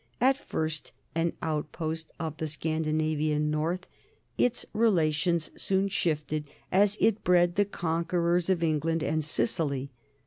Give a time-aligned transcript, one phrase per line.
[0.19, 3.85] At first an outpost of the Scandinavian north,
[4.35, 9.91] its rela tions soon shifted as it bred the conquerors of Eng land and Sicily.